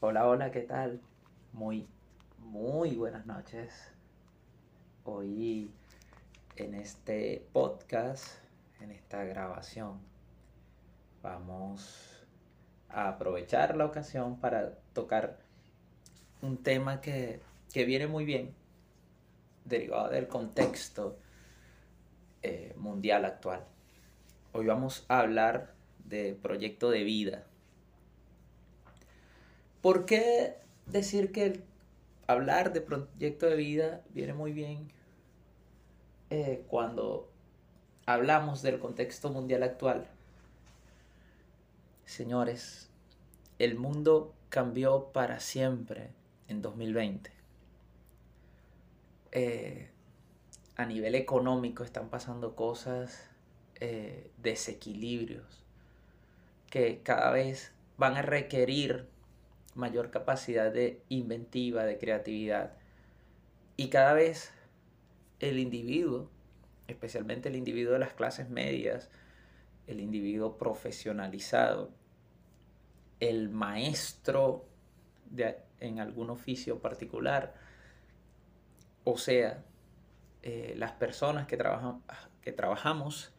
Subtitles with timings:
[0.00, 1.00] Hola, hola, ¿qué tal?
[1.52, 1.88] Muy,
[2.38, 3.92] muy buenas noches.
[5.02, 5.72] Hoy
[6.54, 8.38] en este podcast,
[8.80, 9.98] en esta grabación,
[11.20, 12.24] vamos
[12.88, 15.40] a aprovechar la ocasión para tocar
[16.42, 17.40] un tema que,
[17.72, 18.54] que viene muy bien,
[19.64, 21.18] derivado del contexto
[22.42, 23.64] eh, mundial actual.
[24.52, 25.74] Hoy vamos a hablar
[26.04, 27.47] de proyecto de vida.
[29.82, 30.56] ¿Por qué
[30.86, 31.62] decir que
[32.26, 34.88] hablar de proyecto de vida viene muy bien
[36.30, 37.30] eh, cuando
[38.04, 40.08] hablamos del contexto mundial actual?
[42.06, 42.90] Señores,
[43.60, 46.10] el mundo cambió para siempre
[46.48, 47.30] en 2020.
[49.30, 49.90] Eh,
[50.76, 53.28] a nivel económico están pasando cosas,
[53.76, 55.64] eh, desequilibrios,
[56.68, 59.08] que cada vez van a requerir
[59.78, 62.72] mayor capacidad de inventiva, de creatividad.
[63.76, 64.52] Y cada vez
[65.38, 66.30] el individuo,
[66.88, 69.08] especialmente el individuo de las clases medias,
[69.86, 71.90] el individuo profesionalizado,
[73.20, 74.66] el maestro
[75.80, 77.54] en algún oficio particular,
[79.04, 79.62] o sea,
[80.42, 81.56] eh, las personas que,
[82.42, 83.32] que trabajamos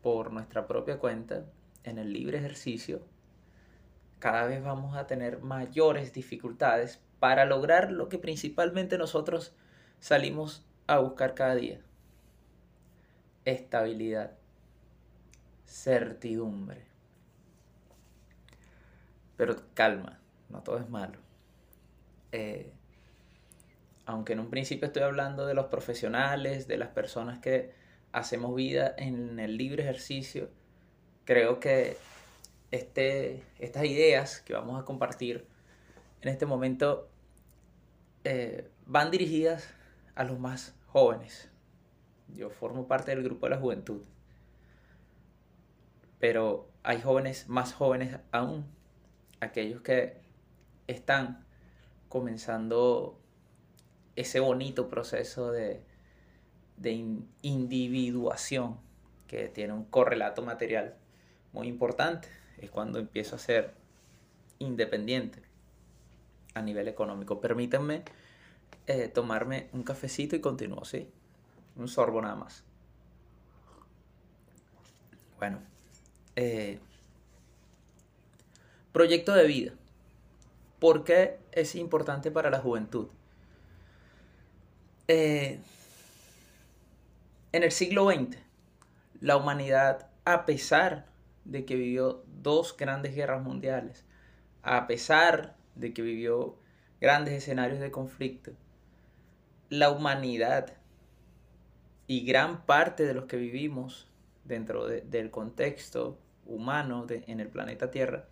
[0.00, 1.44] por nuestra propia cuenta
[1.82, 3.02] en el libre ejercicio,
[4.18, 9.54] cada vez vamos a tener mayores dificultades para lograr lo que principalmente nosotros
[10.00, 11.80] salimos a buscar cada día.
[13.44, 14.32] Estabilidad,
[15.64, 16.84] certidumbre.
[19.36, 21.18] Pero calma, no todo es malo.
[22.32, 22.72] Eh,
[24.06, 27.72] aunque en un principio estoy hablando de los profesionales, de las personas que
[28.12, 30.48] hacemos vida en el libre ejercicio,
[31.24, 31.96] creo que
[32.70, 35.46] este, estas ideas que vamos a compartir
[36.22, 37.08] en este momento
[38.24, 39.68] eh, van dirigidas
[40.14, 41.50] a los más jóvenes.
[42.34, 44.02] Yo formo parte del grupo de la juventud,
[46.18, 48.66] pero hay jóvenes más jóvenes aún,
[49.40, 50.20] aquellos que
[50.86, 51.44] están
[52.08, 53.20] comenzando
[54.16, 55.82] ese bonito proceso de,
[57.42, 58.78] individuación
[59.26, 60.96] que tiene un correlato material
[61.52, 62.28] muy importante.
[62.58, 63.74] Es cuando empiezo a ser
[64.58, 65.42] independiente
[66.54, 67.40] a nivel económico.
[67.40, 68.02] Permítanme
[68.86, 71.08] eh, tomarme un cafecito y continúo, ¿sí?
[71.76, 72.62] Un sorbo nada más.
[75.38, 75.58] Bueno.
[76.36, 76.78] Eh,
[78.92, 79.72] proyecto de vida.
[80.78, 83.08] ¿Por qué es importante para la juventud?
[85.08, 85.58] Eh,
[87.52, 88.38] en el siglo XX,
[89.20, 91.06] la humanidad, a pesar
[91.46, 94.04] de que vivió dos grandes guerras mundiales,
[94.62, 96.58] a pesar de que vivió
[97.00, 98.52] grandes escenarios de conflicto,
[99.68, 100.74] la humanidad
[102.06, 104.08] y gran parte de los que vivimos
[104.44, 108.26] dentro del contexto humano en el planeta Tierra,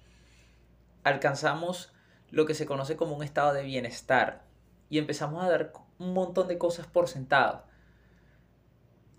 [1.02, 1.92] alcanzamos
[2.30, 4.44] lo que se conoce como un estado de bienestar
[4.88, 7.64] y empezamos a dar un montón de cosas por sentado.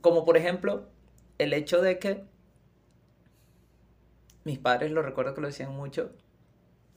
[0.02, 0.90] Como por ejemplo,
[1.38, 2.26] el hecho de que
[4.46, 6.14] mis padres lo recuerdo que lo decían mucho,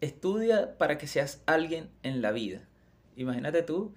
[0.00, 2.69] estudia para que seas alguien en la vida.
[3.16, 3.92] Imagínate tú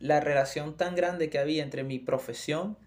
[0.00, 2.78] la relación tan grande que había entre mi profesión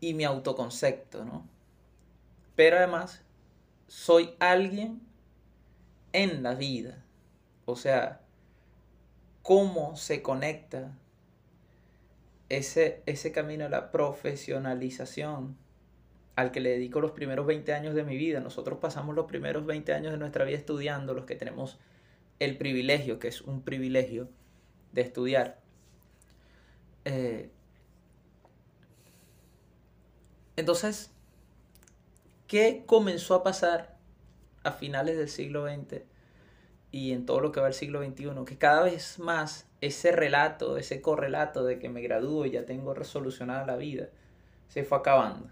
[0.00, 1.48] y mi autoconcepto, ¿no?
[2.56, 3.22] Pero además,
[3.88, 5.00] soy alguien
[6.12, 7.02] en la vida.
[7.64, 8.20] O sea,
[9.42, 10.92] cómo se conecta
[12.48, 15.56] ese, ese camino a la profesionalización
[16.36, 18.40] al que le dedico los primeros 20 años de mi vida.
[18.40, 21.78] Nosotros pasamos los primeros 20 años de nuestra vida estudiando, los que tenemos
[22.40, 24.28] el privilegio, que es un privilegio
[24.92, 25.60] de estudiar.
[27.04, 27.50] Eh,
[30.56, 31.10] entonces,
[32.46, 33.96] ¿qué comenzó a pasar
[34.62, 36.02] a finales del siglo XX
[36.90, 40.78] y en todo lo que va el siglo XXI, que cada vez más ese relato,
[40.78, 44.10] ese correlato de que me gradúo y ya tengo resolucionada la vida,
[44.68, 45.50] se fue acabando.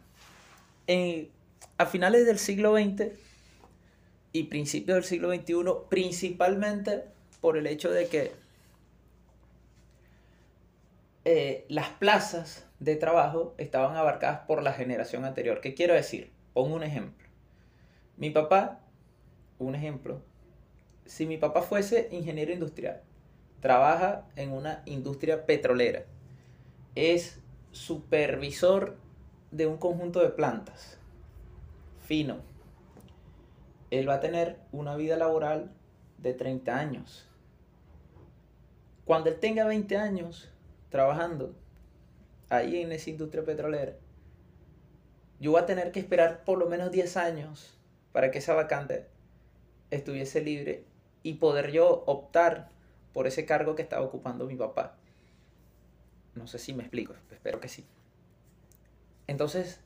[0.87, 3.13] A finales del siglo XX
[4.33, 5.55] y principios del siglo XXI,
[5.89, 7.05] principalmente
[7.41, 8.33] por el hecho de que
[11.25, 15.61] eh, las plazas de trabajo estaban abarcadas por la generación anterior.
[15.61, 16.31] ¿Qué quiero decir?
[16.53, 17.29] Pongo un ejemplo.
[18.17, 18.81] Mi papá,
[19.59, 20.23] un ejemplo,
[21.07, 23.03] si mi papá fuese ingeniero industrial,
[23.61, 26.05] trabaja en una industria petrolera,
[26.95, 27.41] es
[27.71, 28.97] supervisor
[29.53, 30.99] de un conjunto de plantas,
[32.01, 32.39] fino,
[33.91, 35.71] él va a tener una vida laboral
[36.19, 37.29] de 30 años.
[39.05, 40.51] Cuando él tenga 20 años
[40.89, 41.55] trabajando
[42.49, 43.95] ahí en esa industria petrolera,
[45.39, 47.79] yo voy a tener que esperar por lo menos 10 años
[48.13, 49.07] para que esa vacante
[49.91, 50.85] estuviese libre
[51.23, 52.71] y poder yo optar
[53.13, 54.97] por ese cargo que estaba ocupando mi papá.
[56.35, 57.85] No sé si me explico, espero que sí.
[59.33, 59.81] Entonces,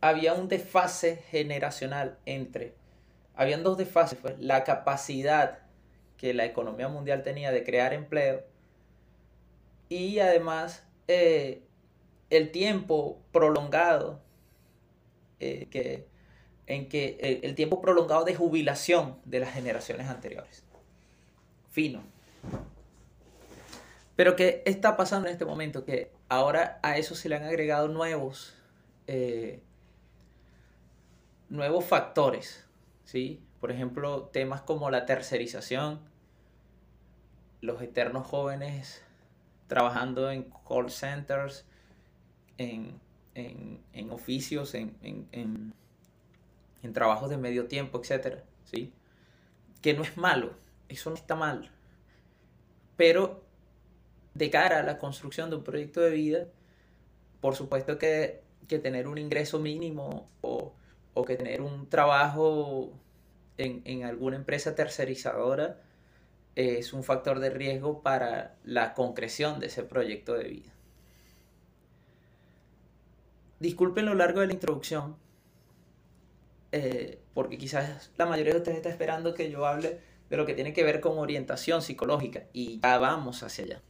[0.00, 2.74] había un desfase generacional entre,
[3.34, 5.58] habían dos desfases, pues, la capacidad
[6.16, 8.44] que la economía mundial tenía de crear empleo
[9.88, 11.62] y además eh,
[12.30, 14.20] el tiempo prolongado
[15.40, 16.06] eh, que,
[16.68, 20.62] en que eh, el tiempo prolongado de jubilación de las generaciones anteriores.
[21.70, 22.04] Fino.
[24.14, 25.84] Pero ¿qué está pasando en este momento?
[25.84, 28.55] Que ahora a eso se le han agregado nuevos,
[29.06, 29.62] eh,
[31.48, 32.66] nuevos factores,
[33.04, 33.40] ¿sí?
[33.60, 36.00] Por ejemplo, temas como la tercerización,
[37.60, 39.02] los eternos jóvenes
[39.66, 41.64] trabajando en call centers,
[42.58, 43.00] en,
[44.10, 45.74] oficios, en, en,
[46.82, 48.38] en, trabajos de medio tiempo, etc.
[48.64, 48.92] ¿sí?
[49.82, 50.54] Que no es malo,
[50.88, 51.70] eso no está mal.
[52.96, 53.42] Pero
[54.34, 56.46] de cara a la construcción de un proyecto de vida,
[57.40, 60.74] por supuesto que, tener un ingreso mínimo o,
[61.26, 62.92] que tener un trabajo
[63.56, 65.80] en, alguna empresa tercerizadora
[66.54, 70.72] es un factor de riesgo para la concreción de ese proyecto de vida.
[73.60, 75.16] Disculpen lo largo de la introducción,
[76.72, 80.54] eh, porque quizás la mayoría de ustedes está esperando que yo hable de lo que
[80.54, 83.82] tiene que ver con orientación psicológica y ya vamos hacia allá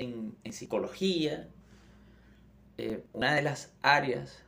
[0.00, 1.48] en, psicología,
[2.78, 4.44] eh, una de las áreas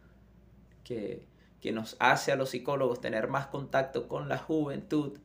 [0.84, 1.26] que,
[1.72, 5.19] nos hace a los psicólogos tener más contacto con la juventud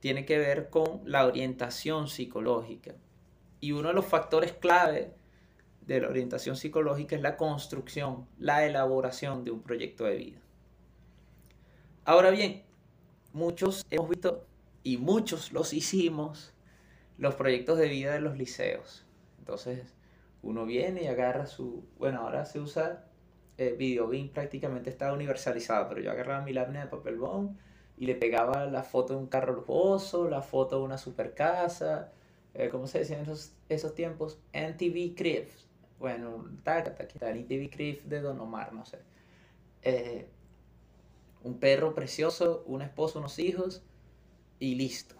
[0.00, 2.94] tiene que ver con la orientación psicológica.
[3.60, 5.12] Y uno de los factores clave
[5.86, 10.38] de la orientación psicológica es la construcción, la elaboración de un proyecto de vida.
[12.04, 12.62] Ahora bien,
[13.32, 14.46] muchos hemos visto
[14.82, 16.52] y muchos los hicimos
[17.18, 19.04] los proyectos de vida de los liceos.
[19.38, 19.94] Entonces,
[20.42, 21.84] uno viene y agarra su.
[21.98, 23.04] Bueno, ahora se usa.
[23.58, 27.56] Eh, VideoBeam prácticamente está universalizado, pero yo agarraba mi lámina de papel bond
[27.98, 32.10] y le pegaba la foto de un carro lujoso, la foto de una super casa,
[32.54, 34.38] eh, ¿cómo se decía en esos, esos tiempos?
[34.52, 35.48] NTV Crib.
[35.98, 38.98] Bueno, taca, taca, NTV Crib de Don Omar, no sé.
[39.82, 40.26] Eh,
[41.44, 43.82] un perro precioso, una esposa, unos hijos
[44.58, 45.14] y listo.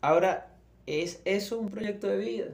[0.00, 0.54] Ahora,
[0.86, 2.46] ¿es eso un proyecto de vida?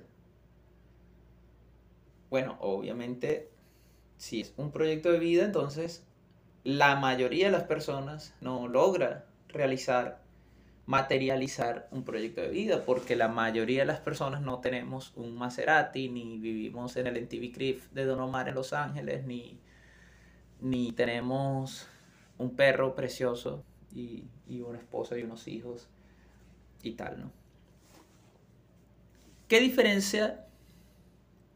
[2.30, 3.50] Bueno, obviamente,
[4.16, 6.06] si es un proyecto de vida, entonces
[6.64, 10.22] la mayoría de las personas no logra realizar,
[10.86, 16.08] materializar un proyecto de vida, porque la mayoría de las personas no tenemos un Maserati,
[16.08, 19.58] ni vivimos en el NTV Crib de Don Omar en Los Ángeles, ni,
[20.60, 21.88] ni tenemos
[22.38, 25.88] un perro precioso y, y una esposa y unos hijos
[26.82, 27.32] y tal, ¿no?
[29.48, 30.46] ¿Qué diferencia?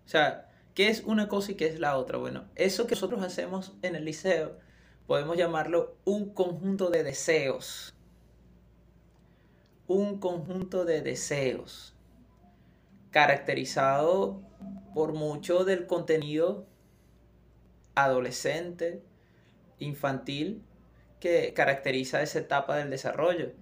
[0.04, 0.43] O sea,
[0.74, 2.18] ¿Qué es una cosa y qué es la otra?
[2.18, 4.58] Bueno, eso que nosotros hacemos en el liceo
[5.06, 7.94] podemos llamarlo un conjunto de deseos.
[9.86, 11.94] Un conjunto de deseos
[13.12, 14.42] caracterizado
[14.92, 16.66] por mucho del contenido
[17.94, 19.04] adolescente,
[19.78, 20.64] infantil,
[21.20, 23.52] que caracteriza esa etapa del desarrollo,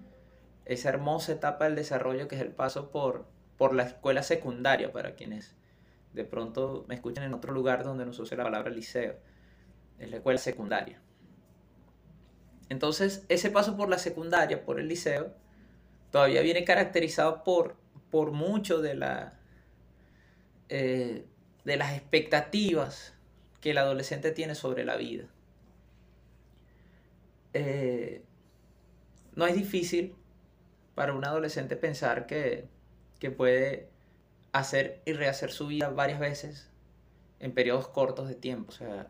[0.65, 3.27] esa hermosa etapa del desarrollo que es el paso por,
[3.59, 5.53] por la escuela secundaria para quienes
[6.13, 9.17] de pronto me escuchan en otro lugar donde no se usa la palabra liceo,
[9.99, 11.01] es la escuela secundaria.
[12.69, 15.33] Entonces, ese paso por la secundaria, por el liceo,
[16.11, 17.75] todavía viene caracterizado por,
[18.09, 19.39] por mucho de, la,
[20.69, 21.25] eh,
[21.65, 23.13] de las expectativas
[23.61, 25.25] que el adolescente tiene sobre la vida.
[27.53, 28.23] Eh,
[29.35, 30.15] no es difícil
[30.95, 32.67] para un adolescente pensar que,
[33.19, 33.92] que puede
[34.53, 36.69] hacer y rehacer su vida varias veces
[37.39, 38.71] en periodos cortos de tiempo.
[38.71, 39.07] O sea,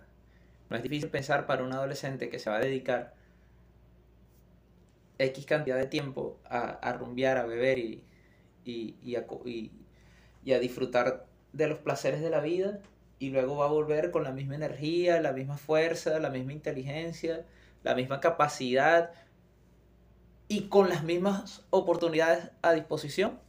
[0.69, 3.13] no es difícil pensar para un adolescente que se va a dedicar
[5.19, 8.03] X cantidad de tiempo a, a rumbear, a beber y,
[8.65, 9.27] y, y, a,
[10.43, 12.79] y, a, disfrutar de los placeres de la vida
[13.19, 17.45] y luego va a volver con la misma energía, la misma fuerza, la misma inteligencia,
[17.83, 19.11] la misma capacidad
[20.47, 23.42] y con las mismas oportunidades a disposición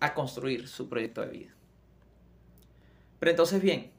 [0.00, 1.54] a construir su proyecto de vida.
[3.18, 3.90] Pero entonces, bien,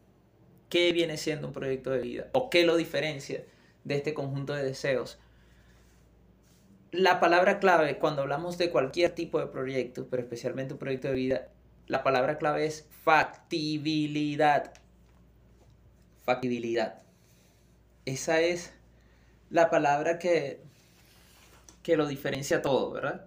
[0.69, 2.27] ¿qué viene siendo un proyecto de vida?
[2.33, 3.43] ¿O qué lo diferencia
[3.83, 5.19] de este conjunto de deseos?
[6.91, 11.13] la palabra clave cuando hablamos de cualquier tipo de proyecto, pero especialmente un proyecto de
[11.13, 11.47] vida,
[11.87, 14.73] la palabra clave es factibilidad.
[16.23, 17.01] Factibilidad.
[18.05, 18.73] Esa es
[19.49, 20.61] la palabra que,
[21.83, 23.25] que lo diferencia todo, ¿verdad?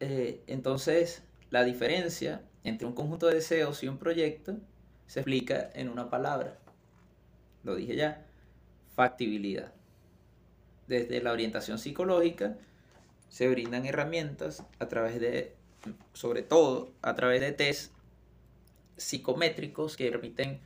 [0.00, 4.56] Eh, entonces, la diferencia entre un conjunto de deseos y un proyecto
[5.06, 6.58] se explica en una palabra.
[7.64, 8.26] Lo dije ya,
[8.94, 9.72] factibilidad.
[10.86, 12.56] Desde la orientación psicológica
[13.28, 15.54] se brindan herramientas a través de,
[16.12, 17.92] sobre todo a través de test
[18.96, 20.60] psicométricos que permiten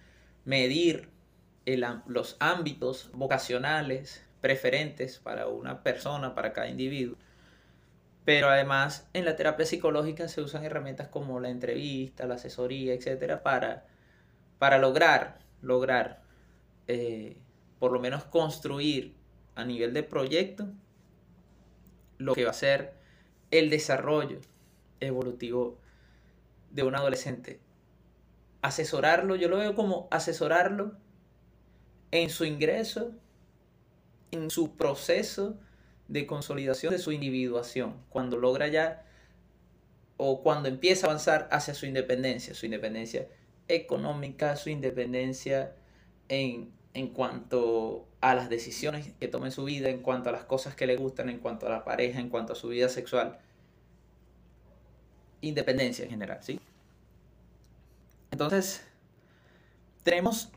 [0.44, 1.08] medir
[2.06, 7.16] los ámbitos vocacionales preferentes para una persona, para cada individuo.
[8.24, 13.42] Pero además en la terapia psicológica se usan herramientas como la entrevista, la asesoría, etcétera,
[13.42, 13.86] para,
[14.58, 16.22] para lograr, lograr
[16.86, 17.36] eh,
[17.78, 19.14] por lo menos construir
[19.54, 20.68] a nivel de proyecto
[22.18, 22.94] lo que va a ser
[23.50, 24.40] el desarrollo
[25.00, 25.78] evolutivo
[26.70, 27.60] de un adolescente.
[28.62, 30.96] Asesorarlo, yo lo veo como asesorarlo
[32.10, 33.12] en su ingreso,
[34.30, 35.58] en su proceso
[36.08, 39.04] de consolidación de su individuación, cuando logra ya
[40.16, 43.28] o cuando empieza a avanzar hacia su independencia, su independencia
[43.68, 45.74] económica, su independencia
[46.28, 50.44] en, en cuanto a las decisiones que tome en su vida, en cuanto a las
[50.44, 53.38] cosas que le gustan, en cuanto a la pareja, en cuanto a su vida sexual.
[55.40, 56.60] Independencia en general, ¿sí?
[58.30, 58.84] Entonces,
[60.02, 60.50] tenemos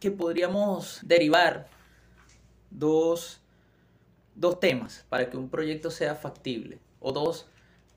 [0.00, 1.68] que podríamos derivar
[2.70, 3.41] dos,
[4.34, 7.46] dos temas para que un proyecto sea factible, o dos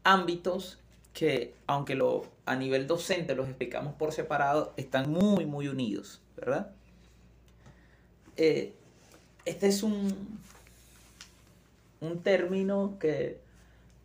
[0.04, 0.80] ámbitos
[1.14, 6.72] que, aunque lo, a nivel docente los explicamos por separado, están muy, muy unidos, ¿verdad?
[8.38, 8.74] Eh,
[9.46, 10.40] este es un,
[12.02, 13.40] un término que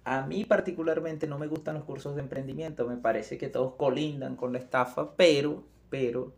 [0.05, 4.37] a mí particularmente no me gustan los cursos de emprendimiento, me parece que todos colindan
[4.37, 6.33] con la estafa, pero, pero,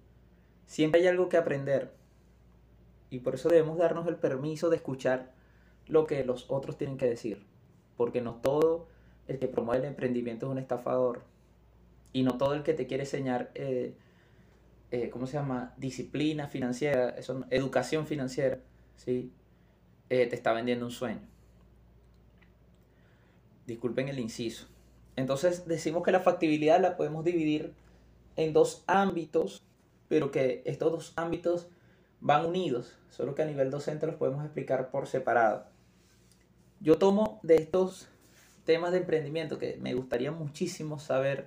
[0.66, 1.92] siempre hay algo que aprender.
[3.10, 5.30] Y por eso debemos darnos el permiso de escuchar
[5.86, 7.44] lo que los otros tienen que decir.
[7.96, 8.86] Porque no todo
[9.28, 11.22] el que promueve el emprendimiento es un estafador.
[12.12, 13.94] Y no todo el que te quiere enseñar, eh,
[14.90, 15.74] eh, ¿cómo se llama?
[15.76, 18.58] Disciplina financiera, eso, educación financiera
[18.96, 19.32] ¿sí?
[20.10, 21.20] Eh, te está vendiendo un sueño.
[23.66, 24.66] Disculpen el inciso.
[25.16, 27.74] Entonces decimos que la factibilidad la podemos dividir
[28.36, 29.62] en dos ámbitos,
[30.08, 31.68] pero que estos dos ámbitos
[32.20, 35.66] van unidos, solo que a nivel docente los podemos explicar por separado.
[36.82, 38.08] Yo tomo de estos
[38.64, 41.46] temas de emprendimiento que me gustaría muchísimo saber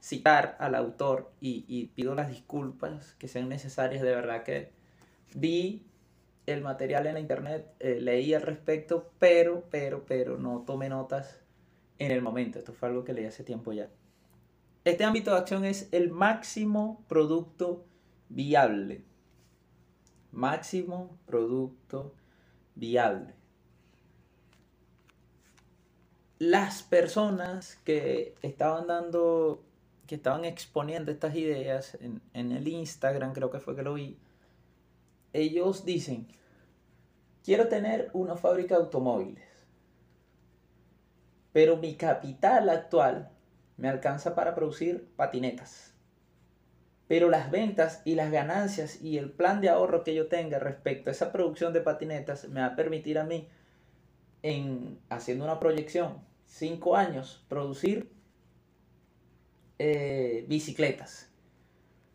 [0.00, 4.70] citar al autor y, pido las disculpas que sean necesarias, de verdad que
[5.34, 5.84] vi
[6.46, 11.40] el material en la internet, eh, leí al respecto, pero, pero, pero no tomé notas
[11.98, 12.60] en el momento.
[12.60, 13.90] Esto fue algo que leí hace tiempo ya.
[14.84, 17.84] Este ámbito de acción es el máximo producto
[18.28, 19.02] viable.
[20.30, 22.14] Máximo producto
[22.76, 23.35] viable.
[26.38, 29.64] Las personas que estaban dando,
[30.06, 34.18] que estaban exponiendo estas ideas en, en el Instagram, creo que fue que lo vi,
[35.32, 36.28] ellos dicen,
[37.44, 39.44] quiero tener una fábrica de automóviles,
[41.52, 43.30] pero mi capital actual
[43.76, 45.94] me alcanza para producir patinetas.
[47.08, 51.08] Pero las ventas y las ganancias y el plan de ahorro que yo tenga respecto
[51.08, 53.48] a esa producción de patinetas me va a permitir a mí,
[54.42, 58.10] en haciendo una proyección, cinco años, producir
[59.78, 61.30] eh, bicicletas.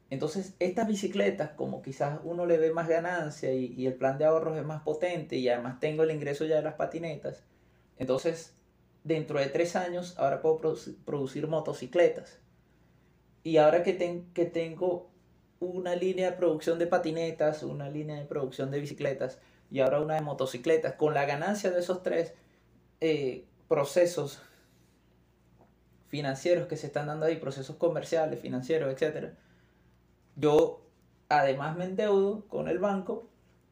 [0.09, 4.57] Entonces, estas bicicletas, como quizás uno le ve más ganancia y, el plan de ahorros
[4.57, 7.45] es más potente y además tengo el ingreso ya de las patinetas,
[7.97, 8.57] entonces
[9.05, 12.39] dentro de tres años ahora puedo producir motocicletas.
[13.43, 15.09] Y ahora que, que tengo
[15.59, 20.15] una línea de producción de patinetas, una línea de producción de bicicletas y ahora una
[20.15, 22.33] de motocicletas, con la ganancia de esos tres
[22.99, 24.41] eh, procesos
[26.09, 29.33] financieros que se están dando ahí, procesos comerciales, financieros, etcétera,
[30.35, 30.85] yo
[31.29, 33.29] además me endeudo con el banco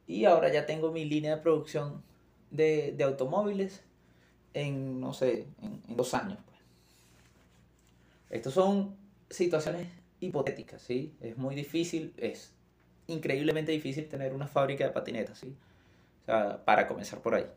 [0.08, 2.02] y ahora ya tengo mi línea de producción
[2.50, 3.84] de, automóviles
[4.54, 6.40] en, no sé, en, dos años.
[6.46, 6.60] Pues.
[8.30, 8.96] Estas son
[9.30, 9.90] situaciones
[10.22, 11.14] hipotéticas, ¿sí?
[11.20, 12.54] Es muy difícil, es
[13.08, 15.58] increíblemente difícil tener una fábrica de patinetas, ¿sí?
[16.22, 17.48] O sea, para comenzar por ahí.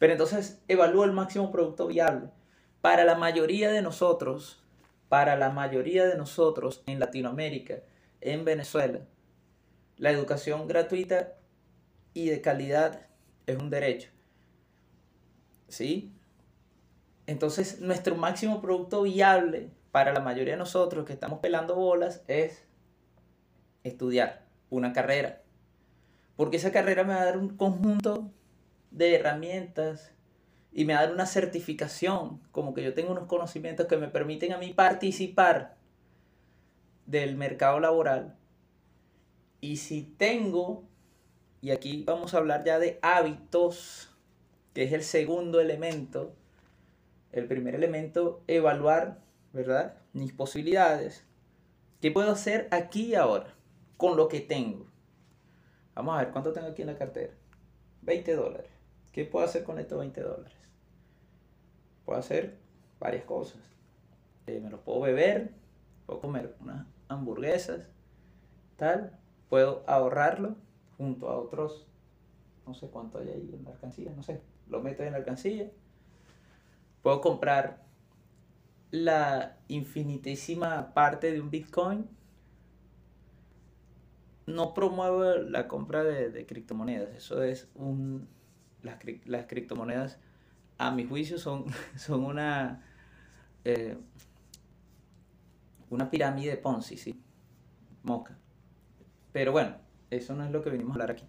[0.00, 2.30] Pero entonces evalúo el máximo producto viable.
[2.80, 4.64] Para la mayoría de nosotros,
[5.10, 7.80] para la mayoría de nosotros en Latinoamérica,
[8.22, 9.00] en Venezuela,
[9.98, 11.34] la educación gratuita
[12.14, 13.08] y de calidad
[13.46, 14.08] es un derecho.
[15.68, 16.14] ¿Sí?
[17.26, 22.64] Entonces, nuestro máximo producto viable para la mayoría de nosotros que estamos pelando bolas es
[23.84, 25.42] estudiar una carrera.
[26.36, 28.32] Porque esa carrera me va a dar un conjunto
[28.90, 30.12] de herramientas
[30.72, 34.08] y me va a dar una certificación, como que yo tengo unos conocimientos que me
[34.08, 35.76] permiten a mí participar
[37.06, 38.36] del mercado laboral.
[39.60, 40.84] Y si tengo,
[41.60, 44.16] y aquí vamos a hablar ya de hábitos,
[44.72, 46.34] que es el segundo elemento,
[47.32, 49.20] el primer elemento, evaluar,
[49.52, 49.96] ¿verdad?
[50.12, 51.24] Mis posibilidades.
[52.00, 53.54] ¿Qué puedo hacer aquí y ahora
[53.96, 54.86] con lo que tengo?
[55.94, 57.34] Vamos a ver, ¿cuánto tengo aquí en la cartera?
[58.02, 58.79] 20 dólares.
[59.12, 60.56] ¿Qué puedo hacer con estos 20 dólares?
[62.04, 62.58] Puedo hacer
[62.98, 63.60] varias cosas.
[64.46, 65.52] Eh, me los puedo beber,
[66.06, 67.88] puedo comer unas hamburguesas,
[68.76, 69.18] tal.
[69.48, 70.56] Puedo ahorrarlo
[70.96, 71.86] junto a otros,
[72.66, 74.40] no sé cuánto hay ahí en la alcancía, no sé.
[74.68, 75.70] Lo meto en la alcancía.
[77.02, 77.82] Puedo comprar
[78.90, 82.08] la infinitísima parte de un Bitcoin.
[84.46, 87.14] No promuevo la compra de, criptomonedas.
[87.16, 88.28] Eso es un...
[88.82, 90.18] Las, criptomonedas
[90.78, 92.82] a mi juicio son, son una,
[93.64, 93.96] eh,
[95.90, 97.20] una pirámide de Ponzi, ¿sí?
[98.02, 98.36] Moca.
[99.32, 99.76] Pero bueno,
[100.10, 101.24] eso no es lo que venimos a hablar aquí.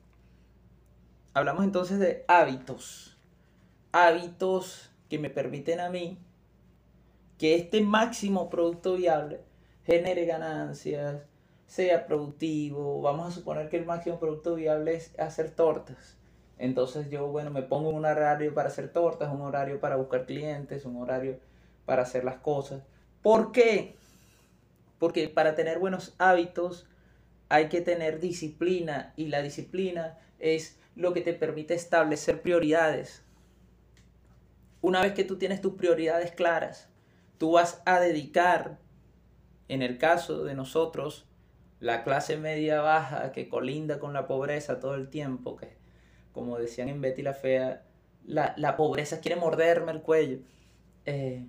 [1.34, 3.18] Hablamos entonces de hábitos.
[3.92, 6.18] Hábitos que me permiten a mí
[7.38, 9.42] que este máximo producto viable
[9.84, 11.24] genere ganancias,
[11.66, 13.02] sea productivo.
[13.02, 16.18] Vamos a suponer que el máximo producto viable es hacer tortas.
[16.62, 20.86] Entonces yo, bueno, me pongo un horario para hacer tortas, un horario para buscar clientes,
[20.86, 21.40] un horario
[21.88, 22.84] para hacer las cosas.
[23.24, 23.96] ¿Por qué?
[25.00, 26.88] Porque para tener buenos hábitos
[27.50, 33.24] hay que tener disciplina y la disciplina es lo que te permite establecer prioridades.
[34.82, 36.90] Una vez que tú tienes tus prioridades claras,
[37.40, 38.78] tú vas a dedicar,
[39.68, 41.26] en el caso de nosotros,
[41.80, 45.81] la clase media baja que colinda con la pobreza todo el tiempo, que
[46.34, 47.84] como decían en Betty la Fea,
[48.26, 50.40] la, pobreza quiere morderme el cuello.
[51.06, 51.46] Eh,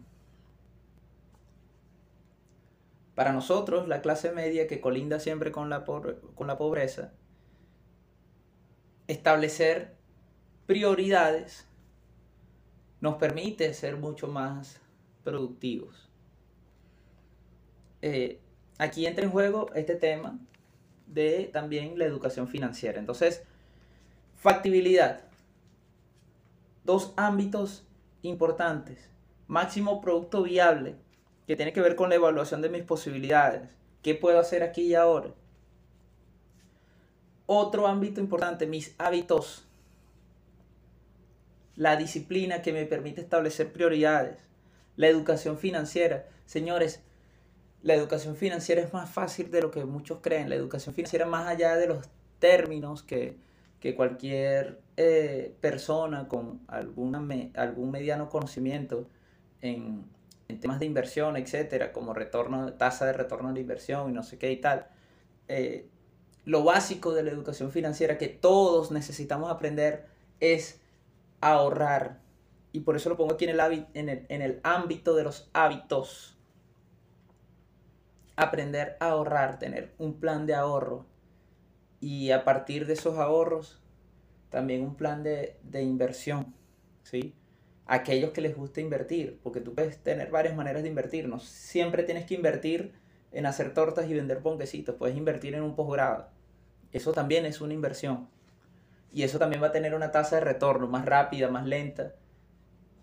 [3.15, 7.13] para nosotros, la clase media que colinda siempre con la, con la pobreza,
[9.07, 9.95] establecer
[10.67, 11.69] prioridades
[13.01, 14.81] nos permite ser mucho más
[15.25, 16.11] productivos.
[18.01, 18.41] Eh,
[18.79, 20.39] aquí entra en juego este tema
[21.07, 22.99] de también la educación financiera.
[22.99, 23.45] Entonces,
[24.43, 25.21] Factibilidad.
[26.83, 27.85] Dos ámbitos
[28.23, 29.09] importantes.
[29.47, 30.97] Máximo producto viable,
[31.47, 33.71] que tiene que ver con la evaluación de mis posibilidades.
[34.03, 35.29] ¿Qué puedo hacer aquí y ahora?
[37.47, 39.65] Otro ámbito importante, mis hábitos.
[41.77, 44.39] La disciplina que me permite establecer prioridades.
[44.97, 46.27] La educación financiera.
[46.47, 47.01] Señores,
[47.85, 50.49] la educación financiera es más fácil de lo que muchos creen.
[50.49, 52.09] La educación financiera más allá de los
[52.41, 53.37] términos que,
[53.83, 57.21] que cualquier eh, persona con alguna
[57.57, 59.09] algún mediano conocimiento
[59.61, 60.09] en,
[60.61, 64.53] temas de inversión, etcétera, como retorno, tasa de retorno de inversión y no sé qué
[64.53, 64.87] y tal,
[65.49, 65.89] eh,
[66.45, 70.07] lo básico de la educación financiera que todos necesitamos aprender
[70.39, 70.81] es
[71.41, 72.21] ahorrar.
[72.71, 75.51] Y por eso lo pongo aquí en el, en el, en el ámbito de los
[75.55, 76.39] hábitos.
[78.37, 81.07] Aprender a ahorrar, tener un plan de ahorro
[82.03, 83.81] y a partir de esos ahorros
[84.51, 86.53] también un plan de, inversión,
[87.05, 87.33] ¿sí?
[87.87, 92.03] Aquellos que les gusta invertir, porque tú puedes tener varias maneras de invertir, no siempre
[92.03, 92.93] tienes que invertir
[93.31, 96.29] en hacer tortas y vender ponquecitos, puedes invertir en un posgrado,
[96.93, 98.29] eso también es una inversión.
[99.13, 102.15] Y eso también va a tener una tasa de retorno más rápida, más lenta.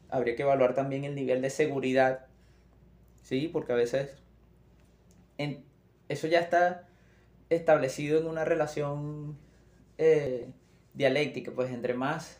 [0.09, 2.25] Habría que evaluar también el nivel de seguridad,
[3.23, 3.47] ¿sí?
[3.47, 4.17] Porque a veces
[6.09, 6.88] eso ya está
[7.49, 9.37] establecido en una relación
[9.97, 10.49] eh,
[10.93, 12.39] dialéctica, pues entre más,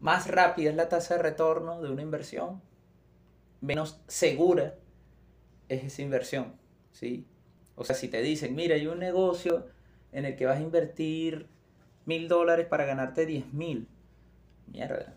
[0.00, 2.62] más rápida es la tasa de retorno de una inversión,
[3.60, 4.76] menos segura
[5.68, 6.54] es esa inversión,
[6.92, 7.26] ¿sí?
[7.74, 9.66] O sea, si te dicen, mira, hay un negocio
[10.12, 11.48] en el que vas a invertir
[12.06, 13.86] mil dólares para ganarte diez mil,
[14.66, 15.14] mierda.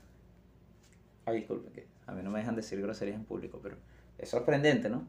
[1.25, 3.77] Ay, disculpe, que a mí no me dejan decir groserías en público, pero
[4.17, 5.07] es sorprendente, ¿no?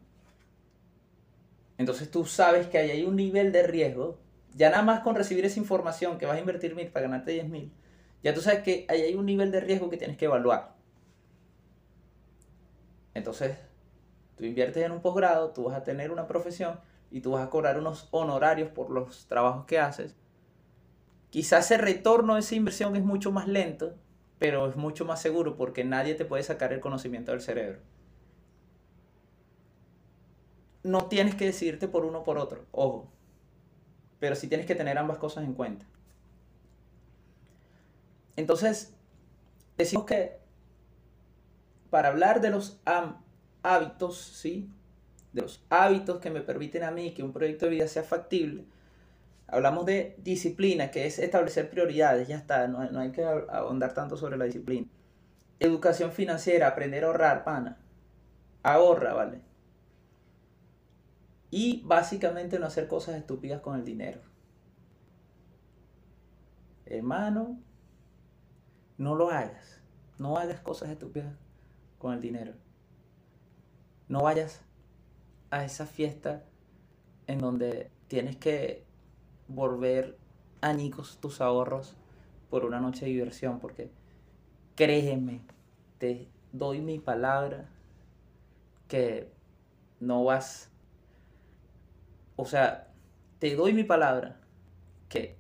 [1.78, 4.18] Entonces tú sabes que ahí hay un nivel de riesgo,
[4.54, 7.48] ya nada más con recibir esa información que vas a invertir mil para ganarte diez
[7.48, 7.72] mil,
[8.22, 10.74] ya tú sabes que ahí hay un nivel de riesgo que tienes que evaluar.
[13.14, 13.56] Entonces,
[14.36, 16.80] tú inviertes en un posgrado, tú vas a tener una profesión
[17.10, 20.16] y tú vas a cobrar unos honorarios por los trabajos que haces.
[21.30, 23.94] Quizás ese retorno de esa inversión es mucho más lento,
[24.38, 27.80] pero es mucho más seguro porque nadie te puede sacar el conocimiento del cerebro.
[30.82, 33.10] No tienes que decidirte por uno o por otro, ojo,
[34.18, 35.86] pero sí tienes que tener ambas cosas en cuenta.
[38.36, 38.94] Entonces,
[39.76, 40.38] decimos que
[41.90, 42.80] para hablar de los
[43.62, 44.70] hábitos, ¿sí?
[45.32, 48.64] De los hábitos que me permiten a mí que un proyecto de vida sea factible,
[49.46, 54.16] hablamos de disciplina, que es establecer prioridades, ya está, no, no hay que ahondar tanto
[54.16, 54.86] sobre la disciplina.
[55.60, 57.78] Educación financiera, aprender a ahorrar, pana.
[58.62, 59.42] Ahorra, ¿vale?
[61.52, 64.22] Y básicamente no hacer cosas estúpidas con el dinero.
[66.86, 67.60] Hermano,
[68.96, 69.78] no lo hagas.
[70.18, 71.36] No hagas cosas estúpidas
[71.98, 72.54] con el dinero.
[74.08, 74.62] No vayas
[75.50, 76.42] a esa fiesta
[77.26, 78.86] en donde tienes que
[79.46, 80.16] volver
[80.62, 81.94] añicos tus ahorros
[82.48, 83.90] por una noche de diversión, porque
[84.74, 85.42] créeme,
[85.98, 87.68] te doy mi palabra
[88.88, 89.30] que
[90.00, 90.71] no vas,
[92.36, 92.88] o sea,
[93.38, 94.40] te doy mi palabra
[95.08, 95.36] que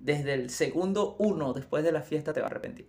[0.00, 2.88] desde el segundo uno después de la fiesta te va a arrepentir.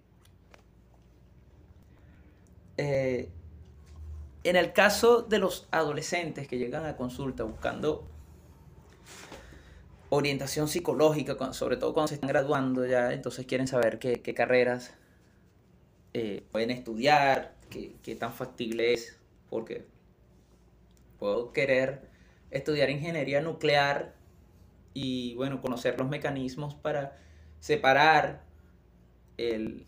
[2.78, 3.30] Eh,
[4.44, 8.08] en el caso de los adolescentes que llegan a consulta buscando
[10.10, 14.94] orientación psicológica, sobre todo cuando se están graduando ya, entonces quieren saber qué, carreras
[16.14, 19.18] eh, pueden estudiar, qué, qué tan factible es,
[19.50, 19.86] porque
[21.20, 22.09] puedo querer
[22.52, 24.16] estudiar ingeniería nuclear
[24.94, 27.18] y bueno, conocer los mecanismos para
[27.60, 28.44] separar
[29.38, 29.86] el,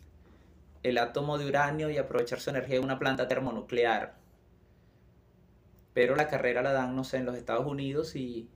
[0.84, 4.16] el átomo de uranio y aprovechar su energía de una planta termonuclear.
[5.94, 8.50] Pero la carrera la dan, no sé, en los Estados Unidos y,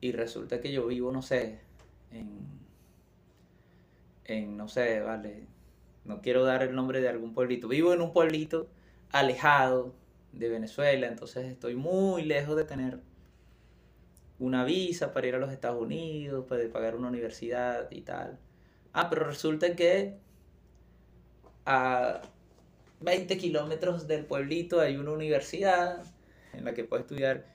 [0.00, 1.60] y resulta que yo vivo, no sé,
[2.10, 2.40] en,
[4.24, 5.46] en, no sé, vale,
[6.04, 7.68] no quiero dar el nombre de algún pueblito.
[7.68, 8.68] Vivo en un pueblito
[9.12, 9.94] alejado
[10.32, 13.00] de Venezuela, entonces estoy muy lejos de tener
[14.38, 18.38] una visa para ir a los Estados Unidos, para pagar una universidad y tal.
[18.92, 20.18] Ah, pero resulta que
[21.64, 22.22] a
[23.00, 26.02] 20 kilómetros del pueblito hay una universidad
[26.52, 27.46] en la que puedo estudiar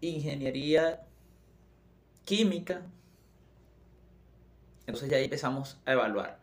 [0.00, 1.02] ingeniería
[2.24, 2.82] química.
[4.86, 6.38] Entonces ya ahí empezamos a evaluar.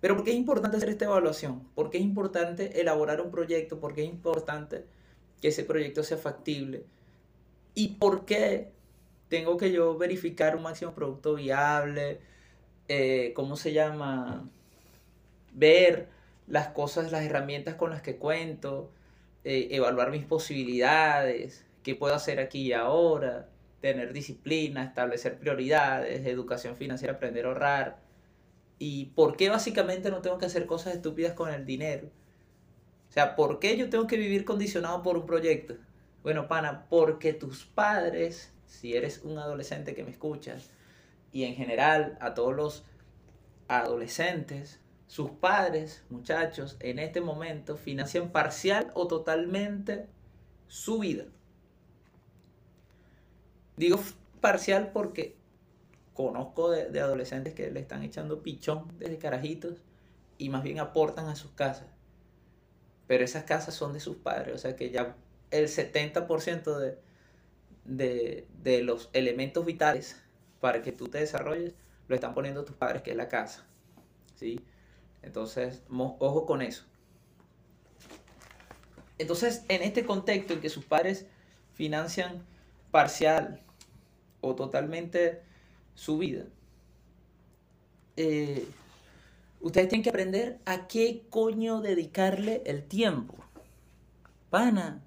[0.00, 1.60] Pero ¿por qué es importante hacer esta evaluación?
[1.74, 3.78] ¿Por qué es importante elaborar un proyecto?
[3.78, 4.84] ¿Por qué es importante
[5.40, 6.84] que ese proyecto sea factible?
[7.74, 8.72] ¿Y por qué
[9.28, 12.20] tengo que yo verificar un máximo producto viable?
[12.88, 14.48] Eh, ¿Cómo se llama?
[15.52, 16.08] Ver
[16.46, 18.90] las cosas, las herramientas con las que cuento,
[19.44, 23.48] eh, evaluar mis posibilidades, qué puedo hacer aquí y ahora,
[23.80, 28.00] tener disciplina, establecer prioridades, educación financiera, aprender a ahorrar.
[28.78, 32.08] ¿Y por qué básicamente no tengo que hacer cosas estúpidas con el dinero?
[33.10, 35.74] O sea, ¿por qué yo tengo que vivir condicionado por un proyecto?
[36.22, 40.70] Bueno, pana, porque tus padres, si eres un adolescente que me escuchas,
[41.32, 42.84] y en general a todos los
[43.68, 50.06] adolescentes, sus padres, muchachos, en este momento financian parcial o totalmente
[50.68, 51.24] su vida.
[53.76, 53.98] Digo
[54.40, 55.36] parcial porque
[56.14, 59.82] conozco de, adolescentes que le están echando pichón desde carajitos
[60.38, 61.88] y más bien aportan a sus casas.
[63.06, 65.16] Pero esas casas son de sus padres, o sea que ya
[65.52, 66.98] el 70% de,
[67.84, 70.20] de, de los elementos vitales
[70.60, 71.74] para que tú te desarrolles
[72.08, 73.64] lo están poniendo tus padres, que es la casa.
[74.34, 74.60] ¿sí?
[75.22, 76.84] Entonces, ojo con eso.
[79.18, 81.26] Entonces, en este contexto en que sus padres
[81.72, 82.44] financian
[82.90, 83.62] parcial
[84.40, 85.42] o totalmente
[85.94, 86.44] su vida,
[88.16, 88.66] eh,
[89.60, 93.36] ustedes tienen que aprender a qué coño dedicarle el tiempo.
[94.50, 95.02] Pana,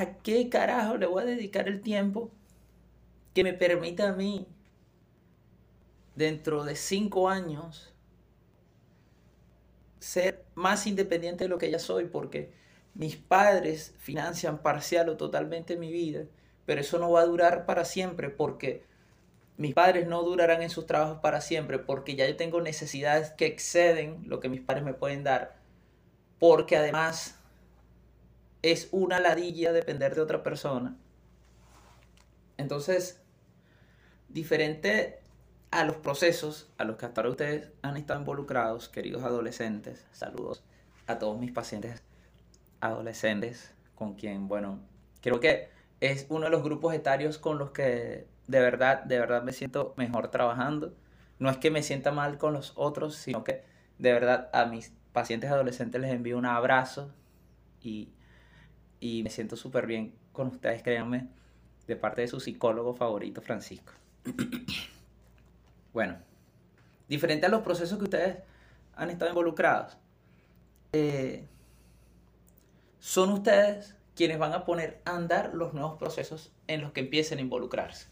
[0.00, 2.30] ¿a qué carajo le voy a dedicar el tiempo
[3.34, 4.46] que me permita a mí,
[6.14, 7.94] dentro de cinco años,
[9.98, 12.06] ser más independiente de lo que ya soy?
[12.06, 12.52] Porque
[12.94, 16.24] mis padres financian parcial o totalmente mi vida,
[16.66, 18.84] pero eso no va a durar para siempre porque
[19.56, 23.46] mis padres no durarán en sus trabajos para siempre porque ya yo tengo necesidades que
[23.46, 25.56] exceden lo que mis padres me pueden dar,
[26.38, 27.35] porque además
[28.72, 30.96] es una ladilla depender de otra persona.
[32.56, 33.22] Entonces,
[34.28, 35.20] diferente
[35.70, 40.64] a los procesos a los que hasta ahora ustedes han estado involucrados, queridos adolescentes, saludos
[41.06, 42.02] a todos mis pacientes
[42.80, 44.80] adolescentes, con quien, bueno,
[45.20, 45.68] creo que
[46.00, 49.94] es uno de los grupos etarios con los que de verdad, de verdad me siento
[49.96, 50.92] mejor trabajando,
[51.38, 53.62] no es que me sienta mal con los otros, sino que
[53.98, 57.12] de verdad a mis pacientes adolescentes les envío un abrazo
[57.80, 58.12] y,
[59.06, 61.28] y me siento súper bien con ustedes, créanme,
[61.86, 63.92] de parte de su psicólogo favorito, Francisco.
[65.92, 66.18] bueno,
[67.08, 68.38] diferente a los procesos que ustedes
[68.96, 69.96] han estado involucrados,
[70.92, 71.46] eh,
[72.98, 77.38] son ustedes quienes van a poner a andar los nuevos procesos en los que empiecen
[77.38, 78.08] a involucrarse.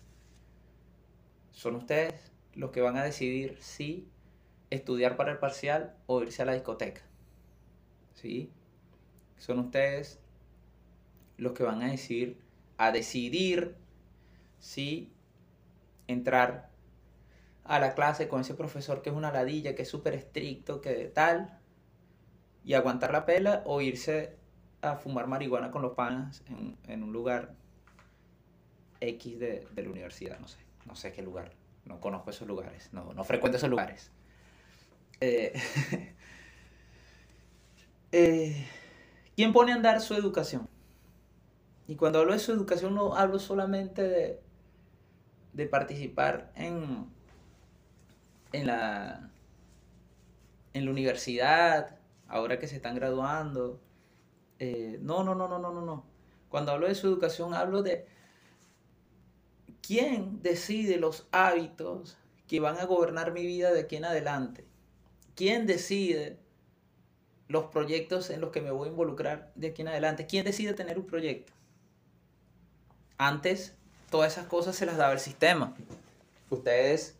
[1.50, 4.06] Son ustedes los que van a decidir si
[4.70, 7.00] estudiar para el parcial o irse a la discoteca.
[8.14, 8.52] ¿Sí?
[9.38, 10.20] Son ustedes
[11.36, 12.38] los que van a decidir,
[12.78, 13.76] a decidir
[14.58, 15.12] si
[16.06, 16.70] entrar
[17.64, 21.06] a la clase con ese profesor que es una ladilla, que es súper estricto, que
[21.06, 21.58] tal,
[22.64, 24.36] y aguantar la pela o irse
[24.82, 26.42] a fumar marihuana con los panas
[26.88, 27.54] en, un lugar
[29.00, 31.52] X de, de, la universidad, no sé, no sé qué lugar,
[31.84, 34.10] no conozco esos lugares, no, no frecuento esos lugares.
[35.20, 35.52] Eh,
[38.12, 38.66] eh,
[39.36, 40.68] ¿Quién pone a andar su educación?
[41.86, 44.40] Y cuando hablo de su educación no hablo solamente de,
[45.52, 47.06] de participar en,
[48.52, 49.30] en, la,
[50.74, 53.80] en la universidad, ahora que se están graduando.
[54.58, 56.04] Eh, no, no, no, no, no, no, no.
[56.50, 58.06] Cuando hablo de su educación hablo de
[59.82, 62.16] quién decide los hábitos
[62.48, 64.66] que van a gobernar mi vida de aquí en adelante.
[65.36, 66.38] ¿Quién decide
[67.48, 70.26] los proyectos en los que me voy a involucrar de aquí en adelante?
[70.26, 71.53] ¿Quién decide tener un proyecto?
[73.18, 73.74] Antes,
[74.10, 75.74] todas esas cosas se las daba el sistema.
[76.50, 77.16] Ustedes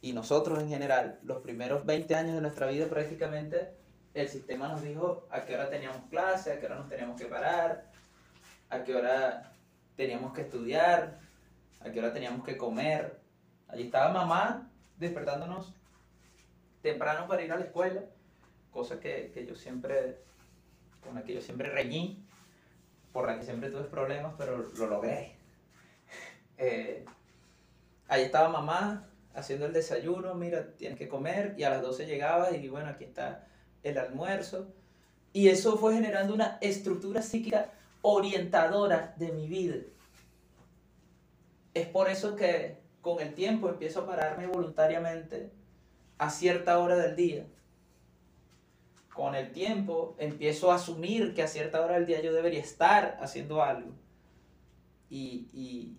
[0.00, 3.72] y nosotros en general, los primeros 20 años de nuestra vida prácticamente,
[4.14, 7.26] el sistema nos dijo a qué hora teníamos clase, a qué hora nos teníamos que
[7.26, 7.90] parar,
[8.70, 9.52] a qué hora
[9.96, 11.18] teníamos que estudiar,
[11.80, 13.18] a qué hora teníamos que comer.
[13.68, 15.74] Allí estaba mamá despertándonos
[16.82, 18.02] temprano para ir a la escuela,
[18.70, 20.18] cosa que, que yo siempre,
[21.02, 22.24] con la que yo siempre reñí,
[23.16, 25.32] por la que siempre tuve problemas, pero lo logré.
[26.58, 27.04] Eh,
[28.08, 32.50] ahí estaba mamá haciendo el desayuno, mira, tienes que comer, y a las 12 llegaba
[32.50, 33.46] y bueno, aquí está
[33.82, 34.66] el almuerzo.
[35.34, 39.76] Y eso fue generando una estructura psíquica orientadora de mi vida.
[41.72, 45.50] Es por eso que con el tiempo empiezo a pararme voluntariamente
[46.18, 47.46] a cierta hora del día.
[49.16, 53.16] Con el tiempo empiezo a asumir que a cierta hora del día yo debería estar
[53.22, 53.92] haciendo algo.
[55.08, 55.96] Y, y,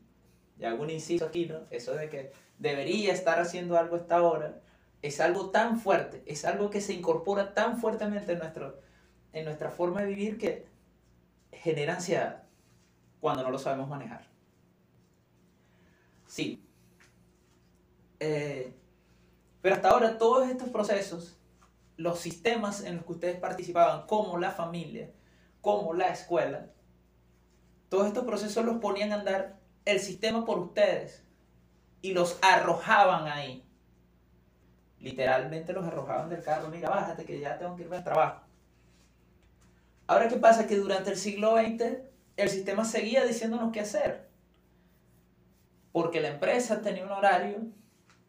[0.60, 1.62] y hago un inciso aquí, ¿no?
[1.72, 4.62] Eso de que debería estar haciendo algo a esta hora
[5.02, 8.80] es algo tan fuerte, es algo que se incorpora tan fuertemente en, nuestro,
[9.34, 10.68] en nuestra forma de vivir que
[11.52, 12.44] genera ansiedad
[13.20, 14.28] cuando no lo sabemos manejar.
[16.28, 16.64] Sí.
[18.20, 18.74] Eh,
[19.62, 21.36] pero hasta ahora todos estos procesos,
[21.98, 25.12] los sistemas en los que ustedes participaban, como la familia,
[25.62, 26.68] como la escuela,
[27.90, 31.24] todos estos procesos los ponían a andar el sistema por ustedes
[32.02, 33.66] y los arrojaban ahí.
[35.00, 38.46] Literalmente los arrojaban del carro, mira, bájate que ya tengo que irme al trabajo.
[40.06, 40.68] Ahora, ¿qué pasa?
[40.68, 41.98] Que durante el siglo XX
[42.38, 44.28] el sistema seguía diciéndonos qué hacer.
[45.92, 47.58] Porque la empresa tenía un horario,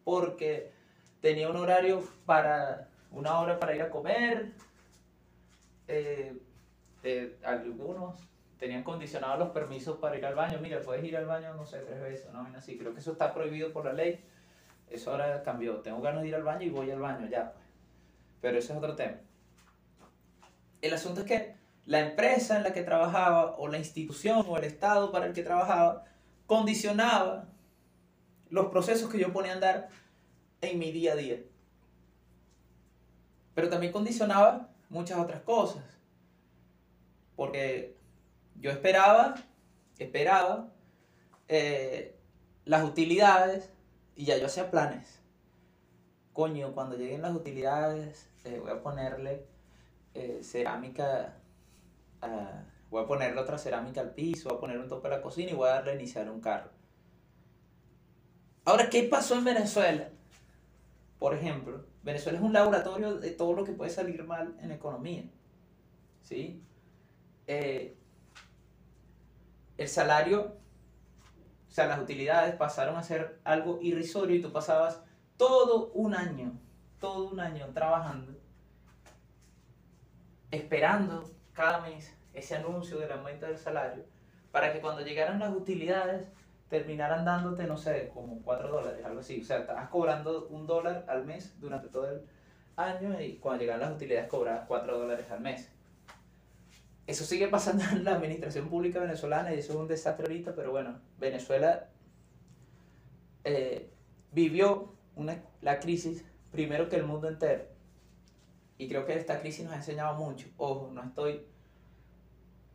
[0.05, 0.73] porque
[1.21, 4.53] tenía un horario para una hora para ir a comer.
[5.87, 6.37] Eh,
[7.03, 10.59] eh, algunos tenían condicionados los permisos para ir al baño.
[10.61, 12.77] Mira, puedes ir al baño, no sé, tres veces, no, así.
[12.77, 14.25] Creo que eso está prohibido por la ley.
[14.91, 15.77] Eso ahora cambió.
[15.77, 17.53] Tengo ganas de ir al baño y voy al baño, ya.
[17.53, 17.65] Pues.
[18.41, 19.17] Pero ese es otro tema.
[20.81, 21.55] El asunto es que
[21.87, 25.43] la empresa en la que trabajaba, o la institución, o el Estado para el que
[25.43, 26.05] trabajaba,
[26.47, 27.47] condicionaba
[28.51, 29.89] los procesos que yo ponía a andar
[30.61, 31.39] en mi día a día.
[33.59, 35.83] Pero también condicionaba muchas otras cosas.
[37.35, 37.97] Porque
[38.55, 39.35] yo esperaba,
[39.99, 40.69] esperaba
[41.49, 42.17] eh,
[42.65, 43.69] las utilidades
[44.15, 45.21] y ya yo hacía planes.
[46.33, 49.45] Coño, cuando lleguen las utilidades, eh, voy a ponerle
[50.15, 51.35] eh, cerámica,
[52.91, 55.51] voy a ponerle otra cerámica al piso, voy a poner un tope a la cocina
[55.51, 56.71] y voy a darle a iniciar un carro.
[58.65, 60.11] Ahora, ¿qué pasó en Venezuela?
[61.19, 65.25] Por ejemplo, Venezuela es un laboratorio de todo lo que puede salir mal en economía.
[66.23, 66.63] ¿Sí?
[67.47, 67.97] Eh,
[69.77, 70.59] el salario
[71.69, 75.03] o sea, las utilidades pasaron a ser algo irrisorio y tú pasabas
[75.37, 76.59] todo un año,
[76.99, 78.33] todo un año trabajando,
[80.51, 84.05] esperando cada mes ese anuncio del aumento del salario,
[84.51, 86.27] para que cuando llegaran las utilidades
[86.69, 89.41] terminaran dándote, no sé, como 4 dólares, algo así.
[89.41, 92.23] O sea, estabas cobrando un dólar al mes durante todo el
[92.77, 95.71] año y cuando llegan las utilidades cobrabas 4 dólares al mes.
[97.07, 100.71] Eso sigue pasando en la administración pública venezolana y eso es un desastre ahorita, pero
[100.71, 101.89] bueno, Venezuela
[103.45, 103.91] eh,
[104.33, 107.65] vivió una, la crisis primero que el mundo entero.
[108.77, 110.49] Y creo que esta crisis nos ha enseñado mucho.
[110.57, 111.47] Ojo, no estoy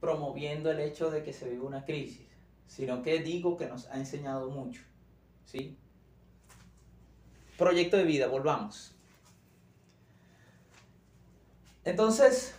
[0.02, 2.28] promoviendo el hecho de que se vive una crisis,
[2.76, 4.82] sino que digo que nos ha enseñado mucho.
[5.46, 5.78] ¿sí?
[7.56, 8.96] Proyecto de vida, volvamos.
[11.86, 12.56] Entonces,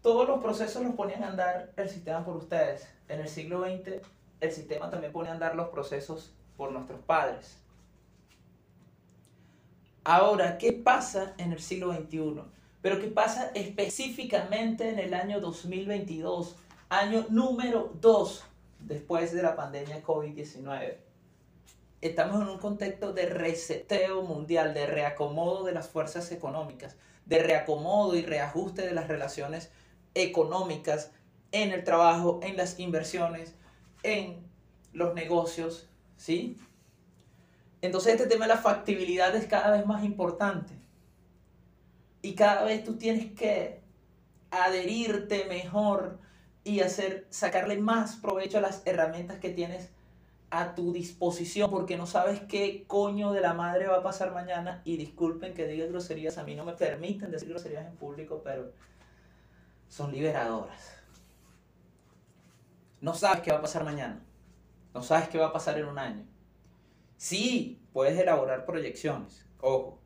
[0.00, 2.88] todos los procesos los ponían a andar el sistema por ustedes.
[3.08, 4.00] En el siglo XX,
[4.40, 7.58] el sistema también pone a andar los procesos por nuestros padres.
[10.04, 12.44] Ahora, ¿qué pasa en el siglo XXI?
[12.80, 16.56] Pero ¿qué pasa específicamente en el año 2022,
[16.88, 18.44] año número 2
[18.82, 20.96] después de la pandemia COVID-19?
[22.00, 28.16] Estamos en un contexto de reseteo mundial, de reacomodo de las fuerzas económicas, de reacomodo
[28.16, 29.70] y reajuste de las relaciones
[30.14, 31.12] económicas
[31.52, 33.54] en el trabajo, en las inversiones,
[34.02, 34.46] en
[34.92, 36.56] los negocios, ¿sí?
[37.82, 40.74] Entonces este tema de la factibilidad es cada vez más importante.
[42.22, 43.80] Y cada vez tú tienes que
[44.50, 46.18] adherirte mejor
[46.64, 49.90] y hacer, sacarle más provecho a las herramientas que tienes
[50.50, 54.82] a tu disposición porque no sabes qué coño de la madre va a pasar mañana
[54.84, 58.72] y disculpen que diga groserías, a mí no me permiten decir groserías en público, pero
[59.88, 60.96] son liberadoras.
[63.00, 64.22] No sabes qué va a pasar mañana,
[64.92, 66.26] no sabes qué va a pasar en un año.
[67.16, 70.00] Sí, puedes elaborar proyecciones, ojo,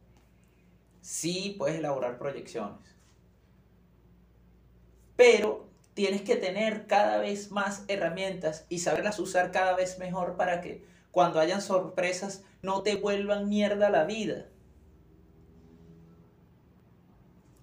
[1.01, 2.95] sí puedes elaborar proyecciones,
[5.17, 10.61] pero tienes que tener cada vez más herramientas y saberlas usar cada vez mejor para
[10.61, 14.49] que cuando hayan sorpresas no te vuelvan mierda la vida.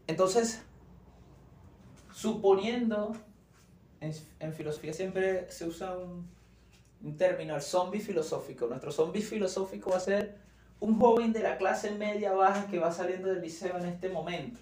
[0.08, 0.64] Entonces,
[2.14, 3.14] suponiendo,
[4.00, 6.30] en, filosofía siempre se usa un,
[7.04, 8.68] un término, el zombie filosófico.
[8.68, 10.38] Nuestro zombie filosófico va a ser
[10.80, 14.60] un joven de la clase media baja que va saliendo del liceo en este momento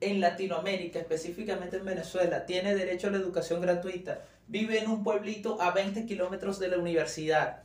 [0.00, 5.60] en Latinoamérica, específicamente en Venezuela, tiene derecho a la educación gratuita, vive en un pueblito
[5.60, 7.64] a 20 kilómetros de la universidad.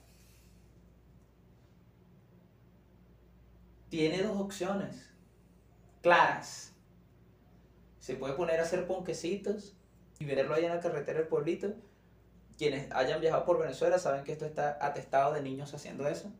[3.89, 5.11] Tiene dos opciones
[6.01, 6.73] claras.
[7.99, 9.75] Se puede poner a hacer ponquecitos
[10.19, 11.75] y verlo ahí en la carretera del pueblito.
[12.57, 16.31] Quienes hayan viajado por Venezuela saben que esto está atestado de niños haciendo eso.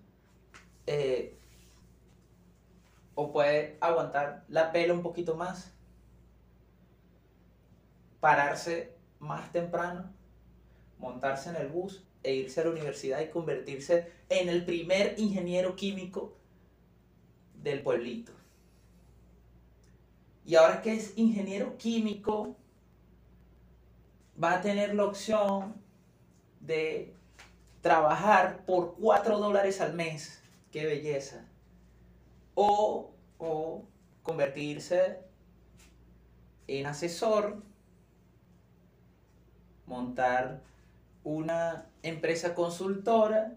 [0.88, 1.38] Eh,
[3.16, 5.74] o puede aguantar la pela un poquito más
[8.24, 10.10] pararse más temprano,
[10.98, 15.76] montarse en el bus e irse a la universidad y convertirse en el primer ingeniero
[15.76, 16.34] químico
[17.62, 18.32] del pueblito.
[20.46, 22.56] Y ahora que es ingeniero químico,
[24.42, 25.76] va a tener la opción
[26.62, 27.14] de
[27.82, 30.42] trabajar por 4 dólares al mes.
[30.72, 31.46] ¡Qué belleza!
[32.56, 33.84] O, o
[34.22, 35.20] convertirse
[36.68, 37.73] en asesor
[39.86, 40.62] montar
[41.24, 43.54] una empresa consultora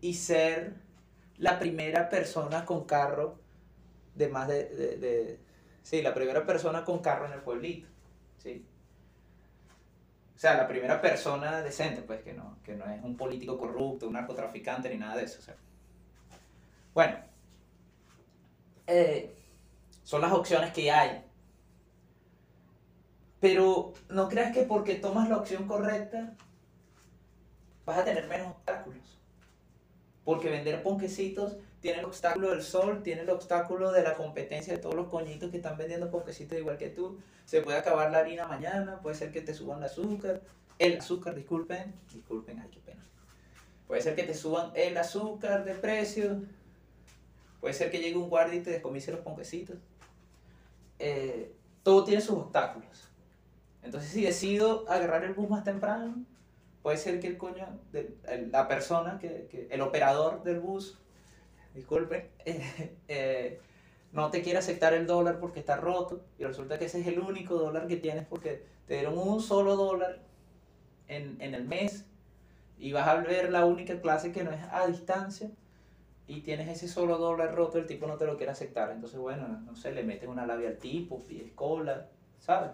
[0.00, 0.74] y ser
[1.38, 3.38] la primera persona con carro
[4.14, 5.40] de más de, de,
[5.82, 7.88] sí, la primera persona con carro en el pueblito,
[8.38, 8.64] sí.
[10.34, 14.06] O sea, la primera persona decente, pues, que no, que no es un político corrupto,
[14.06, 15.40] un narcotraficante, ni nada de eso.
[16.92, 17.16] Bueno,
[18.86, 19.34] eh,
[20.02, 21.24] son las opciones que hay.
[23.44, 26.32] Pero no creas que porque tomas la opción correcta
[27.84, 29.18] vas a tener menos obstáculos.
[30.24, 34.78] Porque vender ponquecitos tiene el obstáculo del sol, tiene el obstáculo de la competencia de
[34.78, 37.18] todos los coñitos que están vendiendo ponquecitos igual que tú.
[37.44, 40.40] Se puede acabar la harina mañana, puede ser que te suban el azúcar,
[40.78, 43.04] el azúcar, disculpen, disculpen, ay qué pena.
[43.86, 46.40] Puede ser que te suban el azúcar de precio,
[47.60, 49.76] puede ser que llegue un guardia y te descomise los ponquecitos.
[50.98, 53.10] Eh, todo tiene sus obstáculos.
[53.84, 56.24] Entonces, si decido agarrar el bus más temprano,
[56.82, 58.16] puede ser que el coño, de,
[58.50, 60.98] la persona, que, el operador del bus,
[61.74, 62.30] disculpe,
[63.08, 63.60] eh,
[64.12, 67.18] no te quiere aceptar el dólar porque está roto y resulta que ese es el
[67.18, 70.20] único dólar que tienes porque te dieron un solo dólar
[71.08, 72.04] en, en el mes
[72.78, 75.50] y vas a ver la única clase que no es a distancia
[76.26, 78.90] y tienes ese solo dólar roto, el tipo no te lo quiere aceptar.
[78.90, 82.08] Entonces, bueno, no sé, le metes una labia al tipo, pides cola,
[82.38, 82.70] ¿sabes?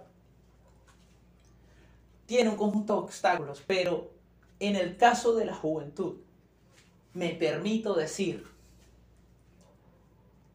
[2.30, 4.12] Tiene un conjunto de obstáculos, pero
[4.60, 6.18] en el caso de la juventud,
[7.12, 8.46] me permito decir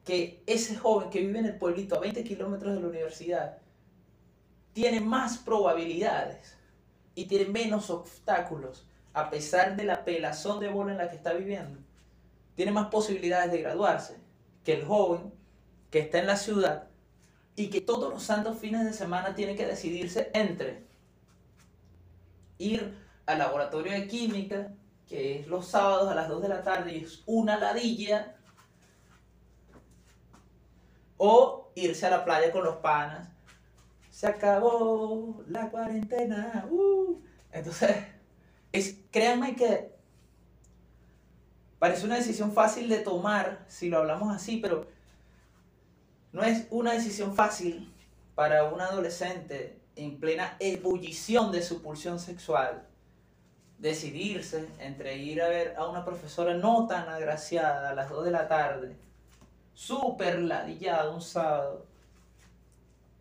[0.05, 3.57] que ese joven que vive en el pueblito a 20 kilómetros de la universidad
[4.71, 6.55] tiene más probabilidades
[7.13, 11.33] y tiene menos obstáculos a pesar de la pelazón de bola en la que está
[11.33, 11.77] viviendo.
[12.55, 14.15] Tiene más posibilidades de graduarse
[14.63, 15.33] que el joven
[15.91, 16.87] que está en la ciudad
[17.57, 20.94] y que todos los santos fines de semana tiene que decidirse entre
[22.57, 24.71] ir al laboratorio de química,
[25.07, 28.35] que es los sábados a las 2 de la tarde y es una ladilla,
[31.17, 33.29] o irse a la playa con los panas.
[34.09, 36.65] Se acabó la cuarentena.
[36.69, 37.21] Uh.
[37.51, 37.95] Entonces,
[38.71, 39.93] es, créanme que
[41.79, 44.87] parece una decisión fácil de tomar si lo hablamos así, pero
[46.31, 47.93] no es una decisión fácil
[48.35, 52.85] para un adolescente en plena ebullición de su pulsión sexual
[53.77, 58.31] decidirse entre ir a ver a una profesora no tan agraciada a las 2 de
[58.31, 58.95] la tarde,
[59.73, 61.85] súper ladillada un sábado,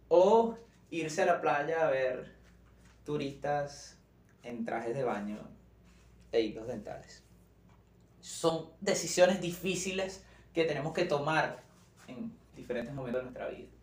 [0.09, 0.57] o
[0.91, 2.33] irse a la playa a ver
[3.05, 3.99] turistas
[4.43, 5.39] en trajes de baño
[6.31, 7.23] e hilos dentales.
[8.21, 11.59] Son decisiones difíciles que tenemos que tomar
[12.07, 13.74] en diferentes momentos de nuestra vida.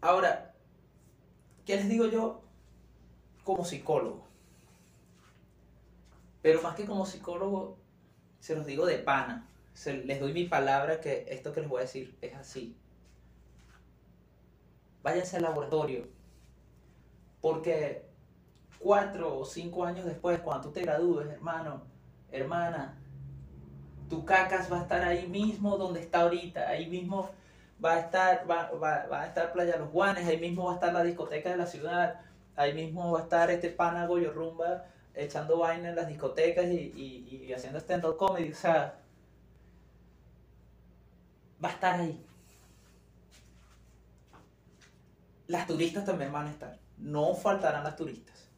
[0.00, 0.54] Ahora,
[1.64, 2.42] ¿qué les digo yo
[3.44, 4.26] como psicólogo?
[6.40, 7.76] Pero más que como psicólogo,
[8.38, 9.48] se los digo de pana.
[9.84, 12.76] les doy mi palabra que esto que les voy a decir es así.
[15.02, 16.06] Váyanse al laboratorio.
[17.40, 18.06] Porque
[18.78, 21.82] cuatro o cinco años después, cuando tú te gradúes, hermano,
[22.30, 22.98] hermana,
[24.08, 27.30] tu cacas va a estar ahí mismo donde está ahorita, ahí mismo
[27.84, 30.92] va a estar, va, va, a estar Playa Los Guanes, ahí mismo va a estar
[30.92, 32.20] la discoteca de la ciudad,
[32.56, 36.92] ahí mismo va a estar este pana Goyo Rumba echando vaina en las discotecas y,
[36.94, 39.00] y, y haciendo stand-up comedy, o sea,
[41.62, 42.24] va a estar ahí.
[45.46, 48.48] Las turistas también van a estar, no faltarán las turistas,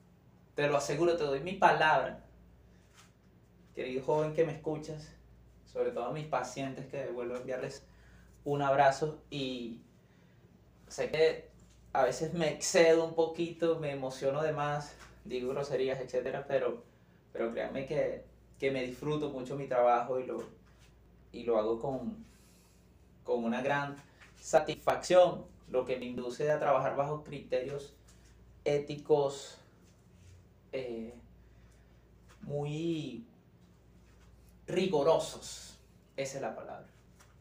[0.55, 2.25] te lo aseguro, te doy mi palabra,
[3.75, 5.13] querido joven que me escuchas,
[5.65, 7.87] sobre todo a mis pacientes que vuelvo a enviarles
[8.45, 9.81] un abrazo y
[10.89, 11.51] sé que
[11.93, 16.83] a veces me excedo un poquito, me emociono de más, digo groserías, etcétera, pero,
[17.33, 18.25] pero créanme que,
[18.59, 20.43] que me disfruto mucho mi trabajo y lo,
[21.33, 22.25] y lo hago con,
[23.25, 23.97] con una gran
[24.41, 27.95] satisfacción, lo que me induce a trabajar bajo criterios
[28.65, 29.59] éticos
[30.73, 31.15] eh,
[32.43, 33.25] muy
[34.67, 35.79] rigorosos.
[36.17, 36.87] Esa es la palabra.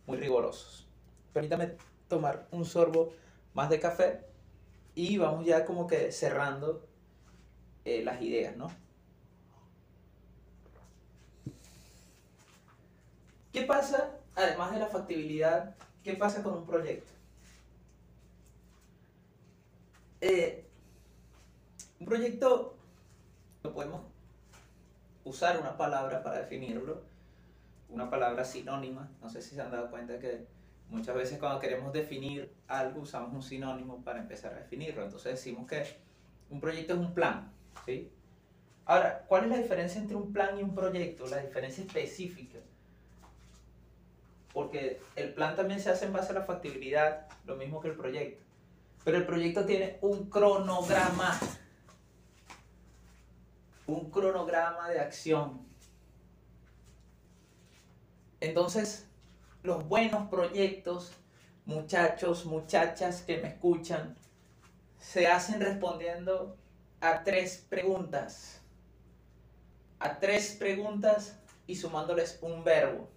[0.06, 0.89] Muy rigorosos.
[1.34, 1.76] Permítame
[2.08, 3.14] tomar un sorbo
[3.54, 4.26] más de café
[4.96, 6.86] y vamos ya como que cerrando
[7.86, 8.70] eh, las ideas, ¿no?
[13.52, 17.12] ¿Qué pasa, además de la factibilidad, qué pasa con un proyecto?
[20.22, 20.66] Eh,
[22.00, 22.76] un proyecto
[23.64, 24.02] lo podemos
[25.24, 27.02] usar una palabra para definirlo,
[27.90, 29.10] una palabra sinónima.
[29.22, 30.46] No sé si se han dado cuenta que
[30.90, 35.04] muchas veces cuando queremos definir algo usamos un sinónimo para empezar a definirlo.
[35.04, 35.84] Entonces decimos que
[36.50, 37.52] un proyecto es un plan.
[37.86, 38.12] ¿sí?
[38.86, 41.28] Ahora, ¿cuál es la diferencia entre un plan y un proyecto?
[41.28, 42.60] La diferencia específica.
[44.52, 47.96] Porque el plan también se hace en base a la factibilidad, lo mismo que el
[47.96, 48.44] proyecto.
[49.04, 51.40] Pero el proyecto tiene un cronograma.
[53.86, 55.68] Un cronograma de acción.
[58.40, 59.09] Entonces,
[59.64, 61.14] los buenos proyectos,
[61.66, 64.16] muchachos, muchachas que me escuchan,
[65.00, 66.58] se hacen respondiendo
[67.02, 68.62] a tres preguntas.
[70.00, 71.38] A tres preguntas
[71.68, 73.10] y sumándoles un verbo.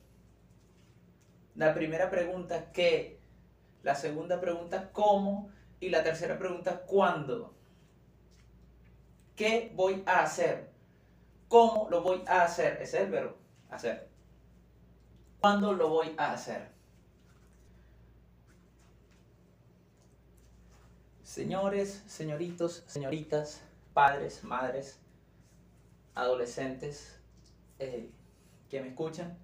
[1.54, 3.20] La primera pregunta, ¿qué?
[3.82, 5.50] La segunda pregunta, ¿cómo?
[5.80, 7.54] Y la tercera pregunta, ¿cuándo?
[9.36, 10.70] ¿Qué voy a hacer?
[11.48, 12.74] ¿Cómo lo voy a hacer?
[12.80, 13.36] Ese es el verbo,
[13.70, 14.11] hacer.
[15.42, 16.68] ¿Cuándo lo voy a hacer?
[21.24, 23.60] Señores, señoritos, señoritas,
[23.92, 25.00] padres, madres,
[26.14, 27.18] adolescentes
[27.80, 28.08] eh,
[28.70, 29.36] que me escuchan,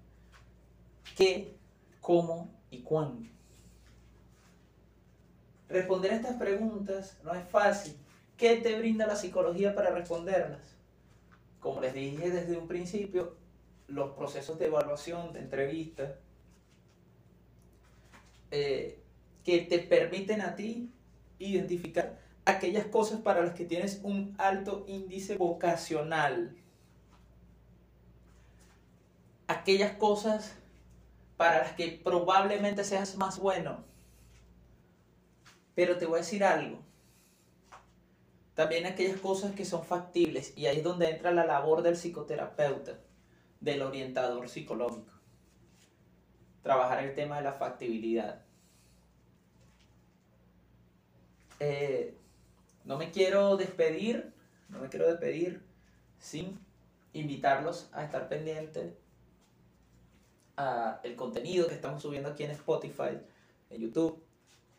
[1.17, 1.57] ¿qué,
[1.99, 3.27] cómo y cuándo?
[5.67, 7.97] Responder a estas preguntas no es fácil.
[8.37, 10.61] ¿Qué te brinda la psicología para responderlas?
[11.59, 13.35] Como les dije desde un principio,
[13.89, 16.15] los procesos de evaluación, de entrevista,
[18.51, 18.99] eh,
[19.43, 20.91] que te permiten a ti
[21.39, 26.55] identificar aquellas cosas para las que tienes un alto índice vocacional.
[29.47, 30.55] Aquellas cosas
[31.37, 33.83] para las que probablemente seas más bueno.
[35.73, 36.79] Pero te voy a decir algo.
[38.53, 40.51] También aquellas cosas que son factibles.
[40.57, 42.99] Y ahí es donde entra la labor del psicoterapeuta,
[43.59, 45.11] del orientador psicológico.
[46.63, 48.43] Trabajar el tema de la factibilidad.
[51.59, 52.17] Eh,
[52.85, 54.33] no me quiero despedir,
[54.69, 55.61] no me quiero despedir
[56.19, 56.59] sin
[57.13, 58.93] invitarlos a estar pendientes
[60.57, 63.19] a el contenido que estamos subiendo aquí en Spotify,
[63.69, 64.23] en YouTube,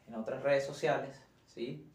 [0.09, 1.17] en otras redes sociales,
[1.47, 1.87] ¿sí?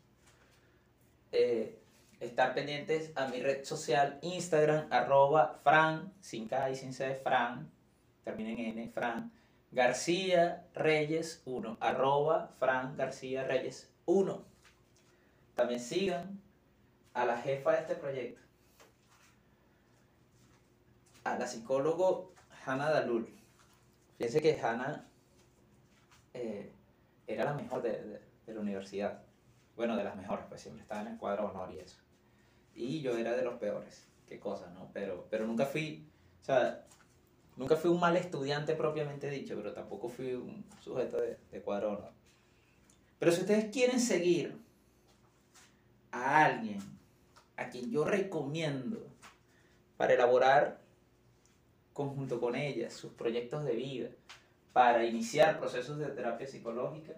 [1.32, 1.80] Eh,
[2.20, 7.72] estar pendientes a mi red social Instagram, arroba Fran, sin K y sin C, Fran,
[8.24, 9.32] termina en N, Fran,
[9.72, 14.46] García Reyes 1, arroba Fran García Reyes 1.
[15.56, 16.42] También sigan
[17.14, 18.42] a la jefa de este proyecto,
[21.24, 22.34] a la psicólogo
[22.66, 23.28] Hannah Dalul.
[24.18, 25.06] Fíjense que Hannah
[26.34, 26.72] eh,
[27.28, 29.24] era la mejor de, la universidad.
[29.76, 32.05] Bueno, de las mejores, pues siempre estaba en el cuadro honor y eso.
[32.76, 34.06] Y yo era de los peores.
[34.28, 34.90] Qué cosa, ¿no?
[34.94, 36.06] Pero, pero nunca fui,
[36.42, 36.86] o sea,
[37.56, 42.12] nunca fui un mal estudiante propiamente dicho, pero tampoco fui un sujeto de, de cuadro.
[43.18, 44.58] Pero si ustedes quieren seguir
[46.12, 46.80] a alguien
[47.58, 49.08] a quien yo recomiendo
[49.98, 50.82] para elaborar
[51.94, 54.10] conjunto con ella sus proyectos de vida,
[54.74, 57.14] para iniciar procesos de terapia psicológica,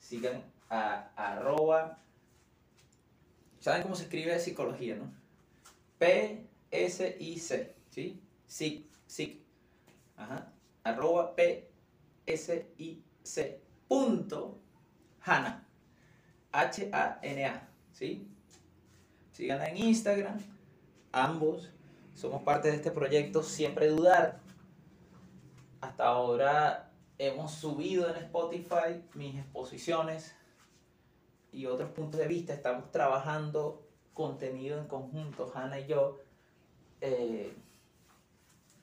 [0.00, 1.98] sigan a, arroba,
[3.60, 5.12] ¿saben cómo se escribe psicología, no?
[5.98, 8.20] P-S-I-C, ¿sí?
[8.46, 9.40] SIC, SIC,
[10.16, 10.52] ajá,
[10.82, 12.40] arroba P-S-I-C,
[13.86, 14.58] punto,
[15.22, 15.66] Hana,
[16.52, 17.68] H-A-N-A.
[17.92, 18.26] ¿sí?
[19.32, 20.38] Síganla en Instagram,
[21.12, 21.70] ambos
[22.14, 24.40] somos parte de este proyecto Siempre Dudar.
[25.80, 30.34] Hasta ahora hemos subido en Spotify mis exposiciones
[31.52, 32.52] y otros puntos de vista.
[32.52, 36.18] Estamos trabajando contenido en conjunto, Hanna y yo,
[37.00, 37.52] eh,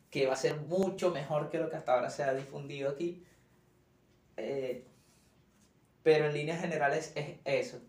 [0.10, 3.24] que va a ser mucho mejor que lo que hasta ahora se ha difundido aquí.
[4.38, 4.86] Eh,
[6.04, 7.82] pero en líneas generales es eso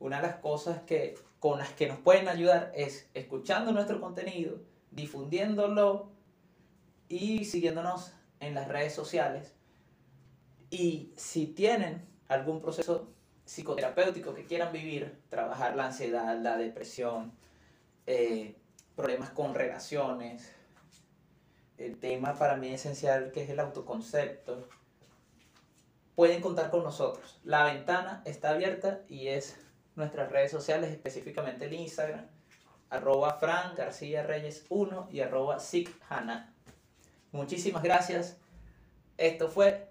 [0.00, 4.60] una de las cosas que, con las que nos pueden ayudar es escuchando nuestro contenido,
[4.90, 6.10] difundiéndolo
[7.08, 9.54] y siguiéndonos en las redes sociales.
[10.70, 13.08] Y si tienen algún proceso
[13.48, 17.32] psicoterapéutico que quieran vivir, trabajar la ansiedad, la depresión,
[18.06, 18.54] eh,
[18.94, 20.52] problemas con relaciones,
[21.78, 24.68] el tema para mí esencial que es el autoconcepto,
[26.14, 27.40] pueden contar con nosotros.
[27.42, 29.56] La ventana está abierta y es
[29.96, 32.26] nuestras redes sociales, específicamente el Instagram,
[32.90, 35.56] arroba Fran García Reyes 1 y arroba.
[37.32, 38.36] Muchísimas gracias.
[39.16, 39.88] Esto fue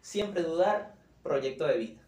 [0.00, 2.07] Siempre Dudar, Proyecto de Vida.